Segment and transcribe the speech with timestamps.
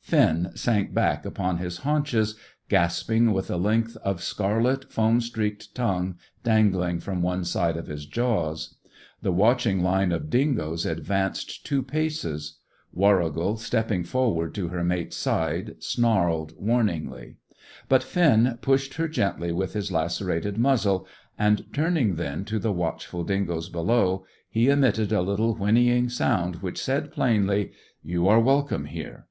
[0.00, 2.34] Finn sank back upon his haunches,
[2.70, 8.06] gasping, with a length of scarlet, foam streaked tongue dangling from one side of his
[8.06, 8.78] jaws.
[9.20, 12.56] The watching line of dingoes advanced two paces.
[12.94, 17.36] Warrigal, stepping forward to her mate's side, snarled warningly.
[17.90, 21.06] But Finn pushed her gently with his lacerated muzzle,
[21.38, 26.80] and, turning then to the watchful dingoes below, he emitted a little whinnying sound which
[26.82, 27.72] said plainly:
[28.02, 29.26] "You are welcome here!"